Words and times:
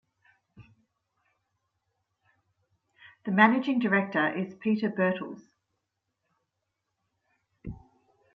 The 3.23 3.31
managing 3.31 3.77
director 3.77 4.35
is 4.35 4.55
Peter 4.55 4.89
Birtles. 4.89 5.43